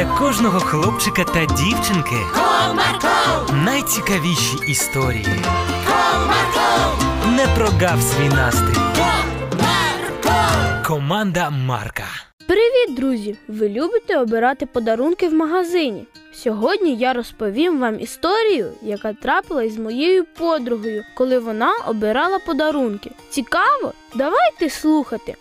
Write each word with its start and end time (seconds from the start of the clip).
для 0.00 0.06
кожного 0.18 0.60
хлопчика 0.60 1.24
та 1.24 1.44
дівчинки 1.44 2.16
Comarco, 2.34 3.54
найцікавіші 3.64 4.56
історії. 4.68 5.26
Comarco, 5.86 7.32
Не 7.36 7.46
прогав 7.56 8.02
свій 8.02 8.28
настрій. 8.28 8.80
Comarco. 8.96 10.86
Команда 10.86 11.50
Марка. 11.50 12.04
Привіт, 12.46 12.96
друзі! 12.96 13.36
Ви 13.48 13.68
любите 13.68 14.18
обирати 14.18 14.66
подарунки 14.66 15.28
в 15.28 15.34
магазині? 15.34 16.06
Сьогодні 16.32 16.96
я 16.96 17.12
розповім 17.12 17.80
вам 17.80 18.00
історію, 18.00 18.72
яка 18.82 19.12
трапилась 19.12 19.74
з 19.74 19.78
моєю 19.78 20.24
подругою, 20.24 21.04
коли 21.16 21.38
вона 21.38 21.72
обирала 21.86 22.38
подарунки. 22.38 23.10
Цікаво? 23.30 23.92
Давайте 24.14 24.70
слухати. 24.70 25.36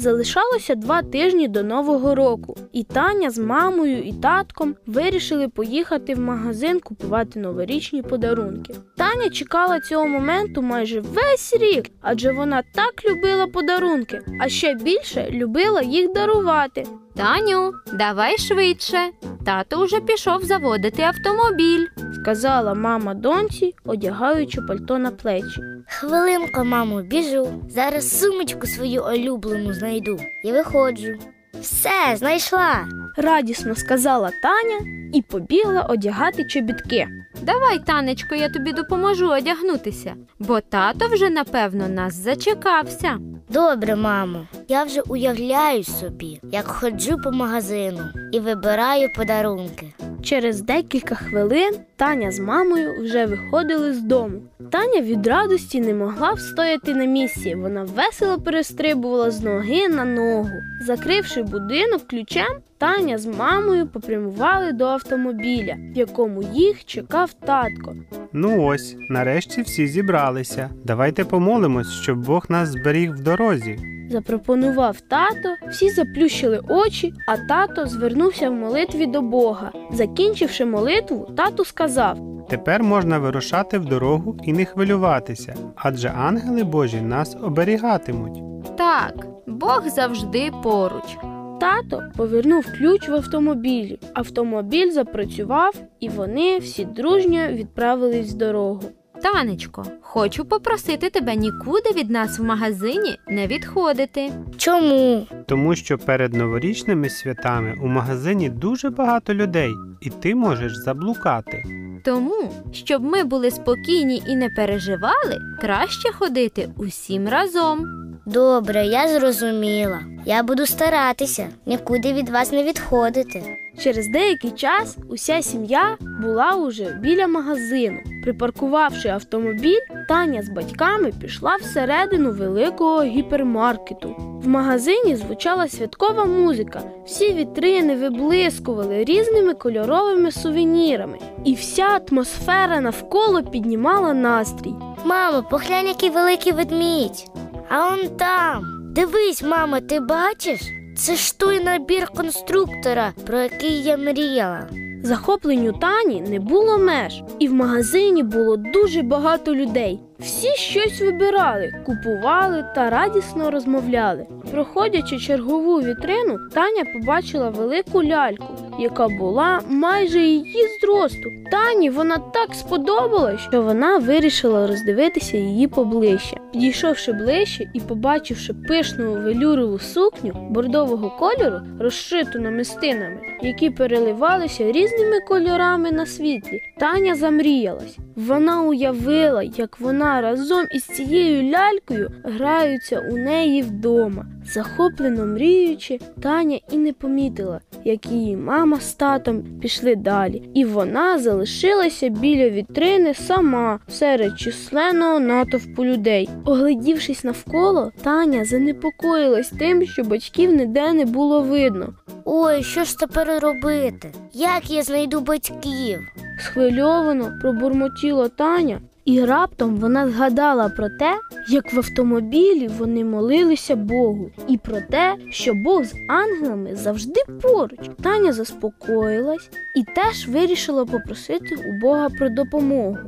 Залишалося 0.00 0.74
два 0.74 1.02
тижні 1.02 1.48
до 1.48 1.62
Нового 1.62 2.14
року, 2.14 2.56
і 2.72 2.84
Таня 2.84 3.30
з 3.30 3.38
мамою 3.38 4.02
і 4.02 4.12
татком 4.12 4.74
вирішили 4.86 5.48
поїхати 5.48 6.14
в 6.14 6.20
магазин 6.20 6.80
купувати 6.80 7.40
новорічні 7.40 8.02
подарунки. 8.02 8.74
Таня 8.96 9.30
чекала 9.30 9.80
цього 9.80 10.06
моменту 10.06 10.62
майже 10.62 11.00
весь 11.00 11.56
рік, 11.60 11.90
адже 12.00 12.32
вона 12.32 12.62
так 12.74 12.94
любила 13.04 13.46
подарунки, 13.46 14.20
а 14.40 14.48
ще 14.48 14.74
більше 14.74 15.28
любила 15.30 15.82
їх 15.82 16.12
дарувати. 16.12 16.86
Таню, 17.16 17.72
давай 17.92 18.38
швидше. 18.38 18.98
Тато 19.46 19.84
уже 19.84 20.00
пішов 20.00 20.44
заводити 20.44 21.02
автомобіль. 21.02 21.86
Сказала 22.20 22.74
мама 22.74 23.14
доньці, 23.14 23.74
одягаючи 23.84 24.60
пальто 24.60 24.98
на 24.98 25.10
плечі. 25.10 25.60
Хвилинку, 25.90 26.64
мамо, 26.64 27.02
біжу. 27.02 27.62
Зараз 27.68 28.20
сумочку 28.20 28.66
свою 28.66 29.04
улюблену 29.04 29.74
знайду 29.74 30.20
і 30.44 30.52
виходжу. 30.52 31.14
Все, 31.60 32.16
знайшла. 32.16 32.88
Радісно 33.16 33.74
сказала 33.74 34.30
Таня 34.42 34.78
і 35.12 35.22
побігла 35.22 35.82
одягати 35.82 36.44
чобітки. 36.44 37.08
Давай, 37.42 37.78
танечко, 37.78 38.34
я 38.34 38.48
тобі 38.48 38.72
допоможу 38.72 39.28
одягнутися, 39.28 40.14
бо 40.38 40.60
тато 40.60 41.08
вже 41.08 41.30
напевно 41.30 41.88
нас 41.88 42.14
зачекався. 42.14 43.18
Добре, 43.48 43.96
мамо. 43.96 44.46
Я 44.68 44.84
вже 44.84 45.00
уявляю 45.00 45.84
собі, 45.84 46.40
як 46.52 46.66
ходжу 46.66 47.16
по 47.24 47.30
магазину 47.30 48.04
і 48.32 48.40
вибираю 48.40 49.08
подарунки. 49.16 49.94
Через 50.28 50.60
декілька 50.60 51.14
хвилин 51.14 51.74
Таня 51.96 52.30
з 52.30 52.40
мамою 52.40 53.02
вже 53.02 53.26
виходили 53.26 53.94
з 53.94 54.00
дому. 54.00 54.40
Таня 54.70 55.00
від 55.00 55.26
радості 55.26 55.80
не 55.80 55.94
могла 55.94 56.32
встояти 56.32 56.94
на 56.94 57.04
місці. 57.04 57.54
Вона 57.54 57.84
весело 57.84 58.38
перестрибувала 58.38 59.30
з 59.30 59.42
ноги 59.42 59.88
на 59.88 60.04
ногу. 60.04 60.50
Закривши 60.86 61.42
будинок 61.42 62.06
ключем, 62.06 62.58
Таня 62.78 63.18
з 63.18 63.26
мамою 63.26 63.86
попрямували 63.86 64.72
до 64.72 64.84
автомобіля, 64.84 65.76
в 65.94 65.98
якому 65.98 66.42
їх 66.42 66.84
чекав 66.84 67.32
татко. 67.32 67.96
Ну 68.32 68.64
ось, 68.64 68.96
нарешті 69.10 69.62
всі 69.62 69.86
зібралися. 69.86 70.70
Давайте 70.84 71.24
помолимось, 71.24 71.92
щоб 71.92 72.24
Бог 72.26 72.46
нас 72.48 72.68
зберіг 72.68 73.12
в 73.12 73.20
дорозі. 73.20 73.97
Запропонував 74.10 75.00
тато, 75.00 75.56
всі 75.70 75.90
заплющили 75.90 76.60
очі, 76.68 77.14
а 77.26 77.36
тато 77.36 77.86
звернувся 77.86 78.50
в 78.50 78.52
молитві 78.52 79.06
до 79.06 79.22
Бога. 79.22 79.72
Закінчивши 79.92 80.64
молитву, 80.64 81.28
тато 81.36 81.64
сказав: 81.64 82.18
Тепер 82.50 82.82
можна 82.82 83.18
вирушати 83.18 83.78
в 83.78 83.84
дорогу 83.84 84.36
і 84.42 84.52
не 84.52 84.64
хвилюватися, 84.64 85.54
адже 85.76 86.08
ангели 86.08 86.64
Божі 86.64 87.00
нас 87.00 87.36
оберігатимуть. 87.42 88.42
Так, 88.76 89.26
Бог 89.46 89.88
завжди 89.88 90.50
поруч. 90.62 91.16
Тато 91.60 92.02
повернув 92.16 92.66
ключ 92.78 93.08
в 93.08 93.14
автомобілі. 93.14 93.98
Автомобіль 94.14 94.90
запрацював, 94.90 95.74
і 96.00 96.08
вони 96.08 96.58
всі 96.58 96.84
дружньо 96.84 97.48
відправились 97.48 98.32
в 98.32 98.36
дорогу. 98.36 98.80
Танечко, 99.22 99.84
хочу 100.00 100.44
попросити 100.44 101.10
тебе 101.10 101.36
нікуди 101.36 101.92
від 101.96 102.10
нас 102.10 102.38
в 102.38 102.42
магазині 102.42 103.18
не 103.28 103.46
відходити. 103.46 104.32
Чому? 104.56 105.26
Тому 105.46 105.74
що 105.74 105.98
перед 105.98 106.34
новорічними 106.34 107.08
святами 107.08 107.74
у 107.82 107.86
магазині 107.86 108.48
дуже 108.48 108.90
багато 108.90 109.34
людей, 109.34 109.70
і 110.00 110.10
ти 110.10 110.34
можеш 110.34 110.76
заблукати. 110.76 111.62
Тому, 112.04 112.52
щоб 112.72 113.04
ми 113.04 113.24
були 113.24 113.50
спокійні 113.50 114.22
і 114.28 114.36
не 114.36 114.48
переживали, 114.48 115.40
краще 115.60 116.12
ходити 116.12 116.68
усім 116.76 117.28
разом. 117.28 117.84
Добре, 118.26 118.86
я 118.86 119.08
зрозуміла. 119.08 120.00
Я 120.26 120.42
буду 120.42 120.66
старатися 120.66 121.48
нікуди 121.66 122.12
від 122.12 122.28
вас 122.28 122.52
не 122.52 122.64
відходити. 122.64 123.42
Через 123.78 124.08
деякий 124.08 124.50
час 124.50 124.96
уся 125.08 125.42
сім'я 125.42 125.96
була 126.22 126.56
уже 126.56 126.98
біля 127.02 127.26
магазину. 127.26 127.98
Припаркувавши 128.28 129.08
автомобіль, 129.08 129.80
Таня 130.08 130.42
з 130.42 130.48
батьками 130.48 131.12
пішла 131.20 131.56
всередину 131.56 132.32
великого 132.32 133.02
гіпермаркету. 133.02 134.16
В 134.42 134.48
магазині 134.48 135.16
звучала 135.16 135.68
святкова 135.68 136.24
музика, 136.24 136.80
всі 137.06 137.32
вітрини 137.32 137.96
виблискували 137.96 139.04
різними 139.04 139.54
кольоровими 139.54 140.32
сувенірами, 140.32 141.18
і 141.44 141.54
вся 141.54 142.00
атмосфера 142.10 142.80
навколо 142.80 143.42
піднімала 143.42 144.14
настрій. 144.14 144.74
Мамо, 145.04 145.42
поглянь, 145.50 145.86
який 145.86 146.10
великий 146.10 146.52
ведмідь. 146.52 147.30
А 147.68 147.92
он 147.92 148.08
там. 148.16 148.64
Дивись, 148.94 149.42
мама, 149.42 149.80
ти 149.80 150.00
бачиш? 150.00 150.60
Це 150.96 151.14
ж 151.14 151.38
той 151.38 151.64
набір 151.64 152.06
конструктора, 152.06 153.12
про 153.26 153.38
який 153.38 153.82
я 153.82 153.96
мріяла. 153.96 154.66
Захопленню 155.02 155.72
Тані 155.72 156.20
не 156.20 156.40
було 156.40 156.78
меж, 156.78 157.22
і 157.38 157.48
в 157.48 157.52
магазині 157.54 158.22
було 158.22 158.56
дуже 158.56 159.02
багато 159.02 159.54
людей. 159.54 160.00
Всі 160.20 160.48
щось 160.48 161.00
вибирали, 161.00 161.72
купували 161.86 162.64
та 162.74 162.90
радісно 162.90 163.50
розмовляли. 163.50 164.26
Проходячи 164.50 165.18
чергову 165.18 165.80
вітрину, 165.80 166.38
Таня 166.54 166.84
побачила 166.94 167.48
велику 167.48 168.04
ляльку, 168.04 168.46
яка 168.78 169.08
була 169.08 169.60
майже 169.68 170.20
її 170.20 170.64
зросту. 170.80 171.30
Тані 171.50 171.90
вона 171.90 172.18
так 172.18 172.54
сподобалась, 172.54 173.40
що 173.40 173.62
вона 173.62 173.98
вирішила 173.98 174.66
роздивитися 174.66 175.36
її 175.36 175.68
поближче. 175.68 176.36
Підійшовши 176.52 177.12
ближче 177.12 177.70
і 177.74 177.80
побачивши 177.80 178.54
пишну 178.68 179.12
велюрову 179.12 179.78
сукню 179.78 180.32
бордового 180.50 181.10
кольору, 181.10 181.60
розшиту 181.80 182.38
намистинами, 182.38 183.20
які 183.42 183.70
переливалися 183.70 184.72
різними 184.72 185.20
кольорами 185.28 185.92
на 185.92 186.06
світлі, 186.06 186.62
Таня 186.78 187.14
замріялась. 187.14 187.96
Вона 188.16 188.62
уявила, 188.62 189.42
як 189.42 189.80
вона 189.80 190.07
разом 190.08 190.66
із 190.70 190.82
цією 190.82 191.50
лялькою 191.50 192.10
граються 192.24 193.00
у 193.10 193.16
неї 193.16 193.62
вдома. 193.62 194.26
Захоплено 194.52 195.26
мріючи, 195.26 196.00
Таня 196.22 196.58
і 196.72 196.76
не 196.76 196.92
помітила, 196.92 197.60
як 197.84 198.06
її 198.06 198.36
мама 198.36 198.80
з 198.80 198.94
татом 198.94 199.42
пішли 199.60 199.96
далі, 199.96 200.42
і 200.54 200.64
вона 200.64 201.18
залишилася 201.18 202.08
біля 202.08 202.48
вітрини 202.48 203.14
сама 203.14 203.78
серед 203.88 204.38
численного 204.38 205.20
натовпу 205.20 205.84
людей. 205.84 206.28
Оглядівшись 206.44 207.24
навколо, 207.24 207.92
Таня 208.02 208.44
занепокоїлась 208.44 209.50
тим, 209.58 209.86
що 209.86 210.02
батьків 210.02 210.54
ніде 210.54 210.92
не 210.92 211.04
було 211.04 211.42
видно. 211.42 211.94
Ой, 212.24 212.62
що 212.62 212.84
ж 212.84 212.98
тепер 212.98 213.40
робити? 213.42 214.12
Як 214.32 214.70
я 214.70 214.82
знайду 214.82 215.20
батьків? 215.20 216.00
Схвильовано 216.40 217.32
пробурмотіла 217.40 218.28
Таня, 218.28 218.80
і 219.08 219.24
раптом 219.24 219.76
вона 219.76 220.08
згадала 220.08 220.68
про 220.68 220.88
те, 220.88 221.18
як 221.48 221.72
в 221.72 221.78
автомобілі 221.78 222.68
вони 222.78 223.04
молилися 223.04 223.76
Богу, 223.76 224.30
і 224.48 224.56
про 224.56 224.80
те, 224.90 225.16
що 225.30 225.54
Бог 225.54 225.84
з 225.84 225.94
ангелами 226.08 226.76
завжди 226.76 227.20
поруч. 227.42 227.80
Таня 228.02 228.32
заспокоїлась 228.32 229.50
і 229.74 229.84
теж 229.84 230.28
вирішила 230.28 230.84
попросити 230.84 231.56
у 231.68 231.80
Бога 231.80 232.08
про 232.08 232.28
допомогу. 232.28 232.98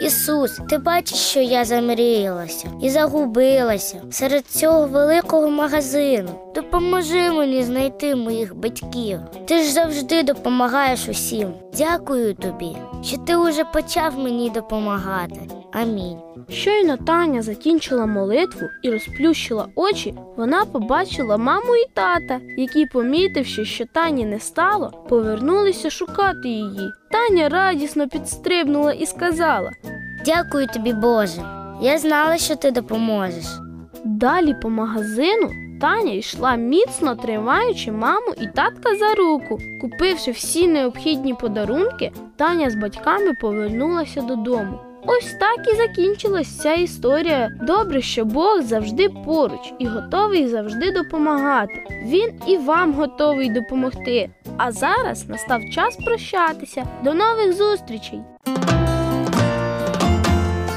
Ісус, 0.00 0.60
ти 0.70 0.78
бачиш, 0.78 1.18
що 1.18 1.40
я 1.40 1.64
замріялася 1.64 2.68
і 2.82 2.90
загубилася 2.90 4.02
серед 4.10 4.46
цього 4.46 4.86
великого 4.86 5.50
магазину. 5.50 6.28
Допоможи 6.54 7.30
мені 7.30 7.62
знайти 7.62 8.14
моїх 8.14 8.56
батьків. 8.56 9.18
Ти 9.46 9.62
ж 9.62 9.72
завжди 9.72 10.22
допомагаєш 10.22 11.08
усім. 11.08 11.48
Дякую 11.78 12.34
тобі, 12.34 12.76
що 13.02 13.16
ти 13.16 13.36
уже 13.36 13.64
почав 13.64 14.18
мені 14.18 14.50
допомагати. 14.50 15.40
Амінь. 15.72 16.18
Щойно 16.48 16.96
Таня 16.96 17.42
закінчила 17.42 18.06
молитву 18.06 18.66
і 18.82 18.90
розплющила 18.90 19.68
очі, 19.76 20.14
вона 20.36 20.64
побачила 20.64 21.36
маму 21.36 21.76
і 21.76 21.88
тата, 21.94 22.40
які, 22.56 22.86
помітивши, 22.86 23.64
що 23.64 23.84
Тані 23.94 24.24
не 24.26 24.40
стало, 24.40 25.06
повернулися 25.08 25.90
шукати 25.90 26.48
її. 26.48 26.90
Таня 27.28 27.48
радісно 27.48 28.08
підстрибнула 28.08 28.92
і 28.92 29.06
сказала: 29.06 29.72
Дякую 30.24 30.66
тобі, 30.66 30.92
Боже. 30.92 31.42
Я 31.80 31.98
знала, 31.98 32.38
що 32.38 32.56
ти 32.56 32.70
допоможеш. 32.70 33.44
Далі 34.04 34.54
по 34.62 34.70
магазину 34.70 35.50
Таня 35.80 36.12
йшла 36.12 36.54
міцно 36.54 37.14
тримаючи 37.14 37.92
маму 37.92 38.34
і 38.40 38.46
татка 38.46 38.96
за 38.96 39.14
руку. 39.14 39.58
Купивши 39.80 40.30
всі 40.30 40.68
необхідні 40.68 41.34
подарунки, 41.34 42.12
Таня 42.36 42.70
з 42.70 42.74
батьками 42.74 43.34
повернулася 43.40 44.20
додому. 44.20 44.78
Ось 45.06 45.34
так 45.40 45.68
і 45.72 45.76
закінчилась 45.76 46.58
ця 46.58 46.72
історія. 46.74 47.50
Добре, 47.62 48.02
що 48.02 48.24
Бог 48.24 48.62
завжди 48.62 49.08
поруч 49.08 49.72
і 49.78 49.86
готовий 49.86 50.48
завжди 50.48 50.90
допомагати. 50.90 51.82
Він 52.06 52.40
і 52.46 52.56
вам 52.56 52.92
готовий 52.92 53.50
допомогти. 53.50 54.30
А 54.56 54.72
зараз 54.72 55.28
настав 55.28 55.60
час 55.74 55.96
прощатися. 55.96 56.86
До 57.04 57.14
нових 57.14 57.52
зустрічей! 57.52 58.20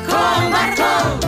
Комарко, 0.10 1.20